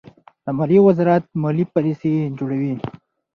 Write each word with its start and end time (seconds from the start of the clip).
د 0.43 0.45
مالیې 0.57 0.81
وزارت 0.87 1.23
مالي 1.41 1.65
پالیسۍ 1.73 2.13
جوړوي. 2.37 2.73